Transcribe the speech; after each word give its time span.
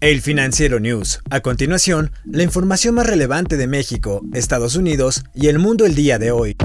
El 0.00 0.22
Financiero 0.22 0.80
News. 0.80 1.20
A 1.28 1.40
continuación, 1.40 2.10
la 2.24 2.42
información 2.42 2.94
más 2.94 3.06
relevante 3.06 3.58
de 3.58 3.66
México, 3.66 4.22
Estados 4.32 4.74
Unidos 4.74 5.24
y 5.34 5.48
el 5.48 5.58
mundo 5.58 5.84
el 5.84 5.94
día 5.94 6.18
de 6.18 6.30
hoy. 6.30 6.56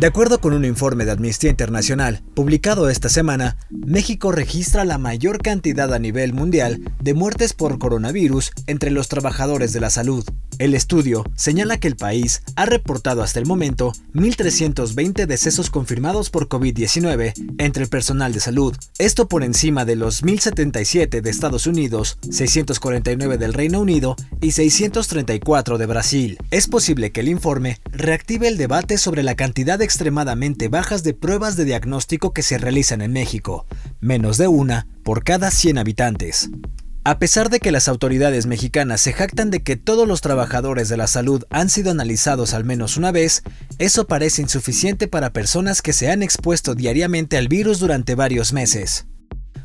De 0.00 0.08
acuerdo 0.08 0.40
con 0.40 0.52
un 0.52 0.64
informe 0.64 1.04
de 1.04 1.12
Amnistía 1.12 1.48
Internacional 1.48 2.22
publicado 2.34 2.88
esta 2.88 3.08
semana, 3.08 3.56
México 3.70 4.32
registra 4.32 4.84
la 4.84 4.98
mayor 4.98 5.38
cantidad 5.42 5.94
a 5.94 6.00
nivel 6.00 6.32
mundial 6.32 6.80
de 7.00 7.14
muertes 7.14 7.52
por 7.52 7.78
coronavirus 7.78 8.50
entre 8.66 8.90
los 8.90 9.06
trabajadores 9.06 9.72
de 9.72 9.78
la 9.78 9.90
salud. 9.90 10.24
El 10.60 10.74
estudio 10.74 11.24
señala 11.36 11.78
que 11.78 11.88
el 11.88 11.96
país 11.96 12.42
ha 12.54 12.66
reportado 12.66 13.22
hasta 13.22 13.38
el 13.38 13.46
momento 13.46 13.94
1.320 14.12 15.24
decesos 15.24 15.70
confirmados 15.70 16.28
por 16.28 16.50
COVID-19 16.50 17.32
entre 17.56 17.84
el 17.84 17.88
personal 17.88 18.34
de 18.34 18.40
salud, 18.40 18.76
esto 18.98 19.26
por 19.26 19.42
encima 19.42 19.86
de 19.86 19.96
los 19.96 20.22
1.077 20.22 21.22
de 21.22 21.30
Estados 21.30 21.66
Unidos, 21.66 22.18
649 22.30 23.38
del 23.38 23.54
Reino 23.54 23.80
Unido 23.80 24.16
y 24.42 24.52
634 24.52 25.78
de 25.78 25.86
Brasil. 25.86 26.38
Es 26.50 26.66
posible 26.66 27.10
que 27.10 27.20
el 27.20 27.28
informe 27.28 27.78
reactive 27.90 28.46
el 28.46 28.58
debate 28.58 28.98
sobre 28.98 29.22
la 29.22 29.36
cantidad 29.36 29.80
extremadamente 29.80 30.68
bajas 30.68 31.02
de 31.02 31.14
pruebas 31.14 31.56
de 31.56 31.64
diagnóstico 31.64 32.34
que 32.34 32.42
se 32.42 32.58
realizan 32.58 33.00
en 33.00 33.14
México, 33.14 33.64
menos 34.02 34.36
de 34.36 34.48
una 34.48 34.86
por 35.04 35.24
cada 35.24 35.50
100 35.50 35.78
habitantes. 35.78 36.50
A 37.02 37.18
pesar 37.18 37.48
de 37.48 37.60
que 37.60 37.70
las 37.70 37.88
autoridades 37.88 38.44
mexicanas 38.44 39.00
se 39.00 39.14
jactan 39.14 39.50
de 39.50 39.62
que 39.62 39.76
todos 39.76 40.06
los 40.06 40.20
trabajadores 40.20 40.90
de 40.90 40.98
la 40.98 41.06
salud 41.06 41.44
han 41.48 41.70
sido 41.70 41.90
analizados 41.90 42.52
al 42.52 42.64
menos 42.64 42.98
una 42.98 43.10
vez, 43.10 43.42
eso 43.78 44.06
parece 44.06 44.42
insuficiente 44.42 45.08
para 45.08 45.32
personas 45.32 45.80
que 45.80 45.94
se 45.94 46.10
han 46.10 46.22
expuesto 46.22 46.74
diariamente 46.74 47.38
al 47.38 47.48
virus 47.48 47.78
durante 47.78 48.14
varios 48.14 48.52
meses. 48.52 49.06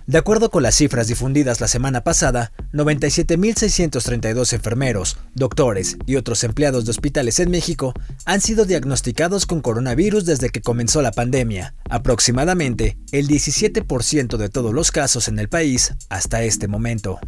De 0.07 0.19
acuerdo 0.19 0.51
con 0.51 0.61
las 0.61 0.75
cifras 0.75 1.07
difundidas 1.07 1.61
la 1.61 1.67
semana 1.67 2.03
pasada, 2.03 2.51
97.632 2.73 4.53
enfermeros, 4.53 5.17
doctores 5.33 5.97
y 6.05 6.15
otros 6.15 6.43
empleados 6.43 6.85
de 6.85 6.91
hospitales 6.91 7.39
en 7.39 7.49
México 7.49 7.95
han 8.25 8.39
sido 8.39 8.65
diagnosticados 8.65 9.47
con 9.47 9.61
coronavirus 9.61 10.25
desde 10.25 10.51
que 10.51 10.61
comenzó 10.61 11.01
la 11.01 11.11
pandemia, 11.11 11.73
aproximadamente 11.89 12.99
el 13.11 13.27
17% 13.27 14.37
de 14.37 14.49
todos 14.49 14.75
los 14.75 14.91
casos 14.91 15.27
en 15.27 15.39
el 15.39 15.49
país 15.49 15.95
hasta 16.09 16.43
este 16.43 16.67
momento. 16.67 17.19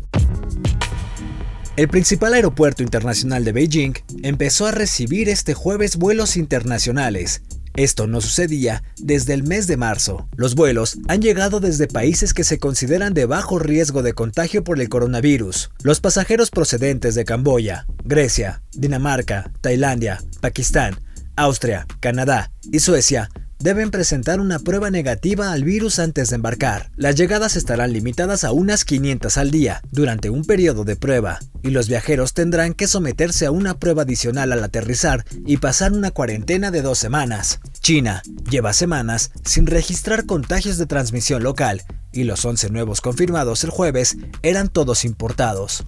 El 1.77 1.89
principal 1.89 2.33
aeropuerto 2.33 2.81
internacional 2.81 3.43
de 3.43 3.51
Beijing 3.51 3.93
empezó 4.23 4.65
a 4.65 4.71
recibir 4.71 5.29
este 5.29 5.53
jueves 5.53 5.97
vuelos 5.97 6.35
internacionales, 6.35 7.43
esto 7.77 8.07
no 8.07 8.21
sucedía 8.21 8.83
desde 8.97 9.33
el 9.33 9.43
mes 9.43 9.67
de 9.67 9.77
marzo. 9.77 10.27
Los 10.35 10.55
vuelos 10.55 10.97
han 11.07 11.21
llegado 11.21 11.59
desde 11.59 11.87
países 11.87 12.33
que 12.33 12.43
se 12.43 12.57
consideran 12.59 13.13
de 13.13 13.25
bajo 13.25 13.59
riesgo 13.59 14.01
de 14.01 14.13
contagio 14.13 14.63
por 14.63 14.81
el 14.81 14.89
coronavirus. 14.89 15.69
Los 15.83 16.01
pasajeros 16.01 16.49
procedentes 16.49 17.13
de 17.15 17.23
Camboya, 17.23 17.85
Grecia, 18.03 18.63
Dinamarca, 18.73 19.51
Tailandia, 19.61 20.21
Pakistán, 20.41 20.99
Austria, 21.35 21.85
Canadá 22.01 22.51
y 22.71 22.79
Suecia 22.79 23.29
deben 23.59 23.91
presentar 23.91 24.39
una 24.39 24.59
prueba 24.59 24.89
negativa 24.91 25.51
al 25.51 25.63
virus 25.63 25.99
antes 25.99 26.29
de 26.29 26.35
embarcar. 26.35 26.91
Las 26.95 27.15
llegadas 27.15 27.55
estarán 27.55 27.93
limitadas 27.93 28.43
a 28.43 28.51
unas 28.51 28.85
500 28.85 29.37
al 29.37 29.51
día 29.51 29.81
durante 29.91 30.29
un 30.29 30.45
periodo 30.45 30.83
de 30.83 30.95
prueba, 30.95 31.39
y 31.63 31.69
los 31.71 31.87
viajeros 31.87 32.33
tendrán 32.33 32.73
que 32.73 32.87
someterse 32.87 33.45
a 33.45 33.51
una 33.51 33.77
prueba 33.79 34.03
adicional 34.03 34.51
al 34.51 34.63
aterrizar 34.63 35.25
y 35.45 35.57
pasar 35.57 35.93
una 35.93 36.11
cuarentena 36.11 36.71
de 36.71 36.81
dos 36.81 36.99
semanas. 36.99 37.59
China 37.79 38.21
lleva 38.49 38.73
semanas 38.73 39.31
sin 39.43 39.65
registrar 39.67 40.25
contagios 40.25 40.77
de 40.77 40.85
transmisión 40.85 41.43
local, 41.43 41.83
y 42.11 42.23
los 42.23 42.45
11 42.45 42.69
nuevos 42.69 43.01
confirmados 43.01 43.63
el 43.63 43.69
jueves 43.69 44.17
eran 44.43 44.69
todos 44.69 45.05
importados 45.05 45.83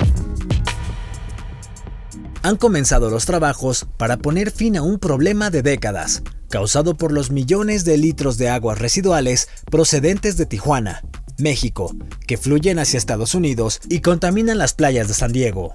han 2.42 2.56
comenzado 2.56 3.10
los 3.10 3.26
trabajos 3.26 3.86
para 3.98 4.18
poner 4.18 4.52
fin 4.52 4.78
a 4.78 4.82
un 4.82 5.00
problema 5.00 5.50
de 5.50 5.62
décadas, 5.62 6.24
causado 6.50 6.98
por 6.98 7.12
los 7.12 7.32
millones 7.32 7.86
de 7.86 7.98
litros 7.98 8.38
de 8.38 8.50
aguas 8.50 8.80
residuales 8.80 9.48
procedentes 9.70 10.38
de 10.38 10.46
Tijuana, 10.46 11.04
México, 11.38 11.96
que 12.28 12.38
fluyen 12.38 12.80
hacia 12.80 12.98
Estados 12.98 13.36
Unidos 13.36 13.80
y 13.90 14.02
contaminan 14.02 14.58
las 14.58 14.74
playas 14.74 15.08
de 15.08 15.14
San 15.14 15.32
Diego. 15.32 15.74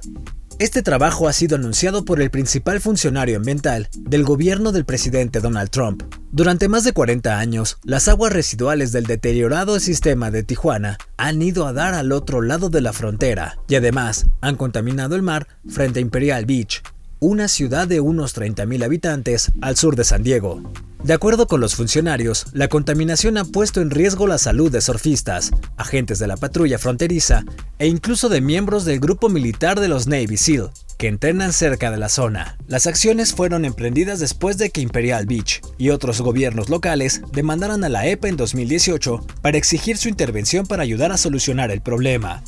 Este 0.60 0.82
trabajo 0.82 1.26
ha 1.26 1.32
sido 1.32 1.56
anunciado 1.56 2.04
por 2.04 2.22
el 2.22 2.30
principal 2.30 2.80
funcionario 2.80 3.38
ambiental 3.38 3.88
del 3.98 4.22
gobierno 4.22 4.70
del 4.70 4.84
presidente 4.84 5.40
Donald 5.40 5.68
Trump. 5.70 6.04
Durante 6.30 6.68
más 6.68 6.84
de 6.84 6.92
40 6.92 7.38
años, 7.38 7.78
las 7.82 8.06
aguas 8.06 8.32
residuales 8.32 8.92
del 8.92 9.04
deteriorado 9.04 9.80
sistema 9.80 10.30
de 10.30 10.44
Tijuana 10.44 10.98
han 11.16 11.42
ido 11.42 11.66
a 11.66 11.72
dar 11.72 11.94
al 11.94 12.12
otro 12.12 12.40
lado 12.40 12.70
de 12.70 12.82
la 12.82 12.92
frontera 12.92 13.58
y 13.68 13.74
además 13.74 14.26
han 14.40 14.54
contaminado 14.54 15.16
el 15.16 15.22
mar 15.22 15.48
frente 15.68 15.98
a 15.98 16.02
Imperial 16.02 16.46
Beach, 16.46 16.82
una 17.20 17.48
ciudad 17.48 17.88
de 17.88 18.00
unos 18.00 18.36
30.000 18.36 18.84
habitantes 18.84 19.52
al 19.60 19.76
sur 19.76 19.96
de 19.96 20.04
San 20.04 20.22
Diego. 20.22 20.62
De 21.04 21.12
acuerdo 21.12 21.46
con 21.46 21.60
los 21.60 21.74
funcionarios, 21.74 22.46
la 22.54 22.68
contaminación 22.68 23.36
ha 23.36 23.44
puesto 23.44 23.82
en 23.82 23.90
riesgo 23.90 24.26
la 24.26 24.38
salud 24.38 24.72
de 24.72 24.80
surfistas, 24.80 25.50
agentes 25.76 26.18
de 26.18 26.26
la 26.26 26.38
patrulla 26.38 26.78
fronteriza 26.78 27.44
e 27.78 27.88
incluso 27.88 28.30
de 28.30 28.40
miembros 28.40 28.86
del 28.86 29.00
grupo 29.00 29.28
militar 29.28 29.80
de 29.80 29.88
los 29.88 30.06
Navy 30.06 30.38
SEAL, 30.38 30.70
que 30.96 31.08
entrenan 31.08 31.52
cerca 31.52 31.90
de 31.90 31.98
la 31.98 32.08
zona. 32.08 32.56
Las 32.68 32.86
acciones 32.86 33.34
fueron 33.34 33.66
emprendidas 33.66 34.18
después 34.18 34.56
de 34.56 34.70
que 34.70 34.80
Imperial 34.80 35.26
Beach 35.26 35.60
y 35.76 35.90
otros 35.90 36.22
gobiernos 36.22 36.70
locales 36.70 37.20
demandaran 37.32 37.84
a 37.84 37.90
la 37.90 38.06
EPA 38.06 38.28
en 38.28 38.38
2018 38.38 39.26
para 39.42 39.58
exigir 39.58 39.98
su 39.98 40.08
intervención 40.08 40.66
para 40.66 40.84
ayudar 40.84 41.12
a 41.12 41.18
solucionar 41.18 41.70
el 41.70 41.82
problema. 41.82 42.42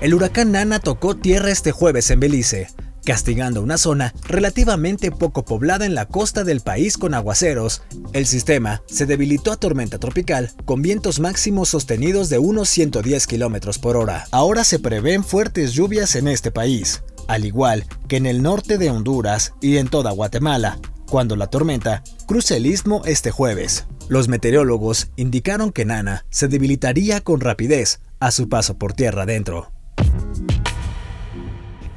El 0.00 0.14
huracán 0.14 0.50
Nana 0.50 0.80
tocó 0.80 1.14
tierra 1.16 1.52
este 1.52 1.70
jueves 1.70 2.10
en 2.10 2.18
Belice, 2.18 2.66
castigando 3.04 3.62
una 3.62 3.78
zona 3.78 4.14
relativamente 4.24 5.10
poco 5.10 5.44
poblada 5.44 5.86
en 5.86 5.94
la 5.94 6.06
costa 6.06 6.44
del 6.44 6.60
país 6.60 6.98
con 6.98 7.14
aguaceros. 7.14 7.82
El 8.12 8.26
sistema 8.26 8.82
se 8.86 9.06
debilitó 9.06 9.52
a 9.52 9.56
tormenta 9.56 9.98
tropical 9.98 10.50
con 10.64 10.82
vientos 10.82 11.20
máximos 11.20 11.70
sostenidos 11.70 12.28
de 12.28 12.38
unos 12.38 12.68
110 12.68 13.26
km 13.26 13.78
por 13.80 13.96
hora. 13.96 14.26
Ahora 14.30 14.64
se 14.64 14.78
prevén 14.78 15.24
fuertes 15.24 15.72
lluvias 15.72 16.16
en 16.16 16.28
este 16.28 16.50
país, 16.50 17.02
al 17.28 17.44
igual 17.44 17.84
que 18.08 18.16
en 18.16 18.26
el 18.26 18.42
norte 18.42 18.78
de 18.78 18.90
Honduras 18.90 19.54
y 19.60 19.76
en 19.78 19.88
toda 19.88 20.10
Guatemala, 20.10 20.78
cuando 21.08 21.36
la 21.36 21.48
tormenta 21.48 22.02
cruce 22.26 22.56
el 22.56 22.66
istmo 22.66 23.02
este 23.04 23.30
jueves. 23.30 23.86
Los 24.08 24.28
meteorólogos 24.28 25.08
indicaron 25.16 25.72
que 25.72 25.84
Nana 25.84 26.24
se 26.30 26.48
debilitaría 26.48 27.20
con 27.20 27.40
rapidez 27.40 28.00
a 28.20 28.30
su 28.30 28.48
paso 28.48 28.78
por 28.78 28.92
tierra 28.92 29.22
adentro. 29.22 29.72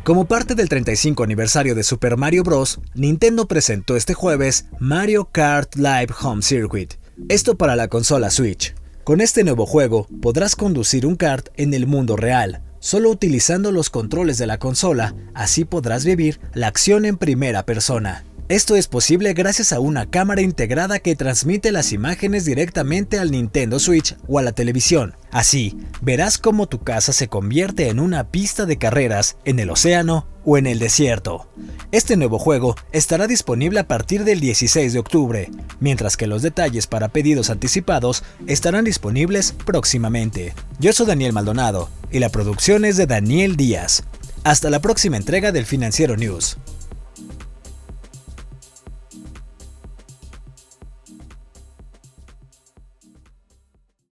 Como 0.06 0.26
parte 0.26 0.54
del 0.54 0.70
35 0.70 1.24
aniversario 1.24 1.74
de 1.74 1.82
Super 1.82 2.16
Mario 2.16 2.44
Bros., 2.44 2.80
Nintendo 2.94 3.48
presentó 3.48 3.96
este 3.96 4.14
jueves 4.14 4.68
Mario 4.78 5.30
Kart 5.32 5.74
Live 5.78 6.14
Home 6.22 6.44
Circuit, 6.44 6.94
esto 7.28 7.58
para 7.58 7.76
la 7.76 7.88
consola 7.88 8.30
Switch. 8.30 8.76
Con 9.04 9.20
este 9.20 9.44
nuevo 9.44 9.66
juego 9.66 10.06
podrás 10.22 10.56
conducir 10.56 11.08
un 11.08 11.16
kart 11.16 11.48
en 11.56 11.74
el 11.74 11.88
mundo 11.88 12.18
real, 12.18 12.62
solo 12.80 13.10
utilizando 13.10 13.72
los 13.72 13.90
controles 13.90 14.38
de 14.38 14.46
la 14.46 14.60
consola, 14.60 15.16
así 15.34 15.66
podrás 15.66 16.06
vivir 16.06 16.40
la 16.54 16.68
acción 16.68 17.06
en 17.06 17.18
primera 17.18 17.66
persona. 17.66 18.26
Esto 18.47 18.75
es 18.75 18.88
posible 18.88 19.33
gracias 19.33 19.73
a 19.73 19.79
una 19.79 20.06
cámara 20.06 20.39
integrada 20.44 21.00
que 21.00 21.16
transmite 21.16 21.72
las 21.72 21.91
imágenes 21.91 22.45
directamente 22.45 23.17
al 23.17 23.31
Nintendo 23.31 23.79
Switch 23.79 24.16
o 24.28 24.38
a 24.38 24.44
la 24.44 24.51
televisión. 24.51 25.16
Así, 25.31 25.75
verás 26.03 26.38
cómo 26.38 26.67
tu 26.67 26.83
casa 26.83 27.11
se 27.11 27.28
convierte 27.28 27.89
en 27.89 28.00
una 28.00 28.29
pista 28.29 28.67
de 28.67 28.78
carreras 28.78 29.38
en 29.45 29.57
el 29.57 29.72
océano 29.72 30.28
o 30.45 30.59
en 30.59 30.67
el 30.67 30.78
desierto. 30.78 31.47
Este 31.91 32.17
nuevo 32.17 32.38
juego 32.38 32.75
estará 32.91 33.25
disponible 33.25 33.79
a 33.79 33.88
partir 33.88 34.23
del 34.23 34.39
16 34.39 34.94
de 34.94 35.00
octubre, 35.00 35.50
mientras 35.79 36.16
que 36.16 36.27
los 36.27 36.44
detalles 36.44 36.85
para 36.85 37.07
pedidos 37.07 37.50
anticipados 37.50 38.23
estarán 38.45 38.85
disponibles 38.85 39.56
próximamente. 39.66 40.53
Yo 40.77 40.94
soy 40.94 41.07
Daniel 41.07 41.33
Maldonado 41.33 41.89
y 42.12 42.19
la 42.19 42.29
producción 42.29 42.85
es 42.85 42.95
de 42.95 43.07
Daniel 43.07 43.56
Díaz. 43.56 44.03
Hasta 44.44 44.69
la 44.69 44.81
próxima 44.81 45.18
entrega 45.18 45.51
del 45.51 45.65
Financiero 45.65 46.15
News. 46.15 46.57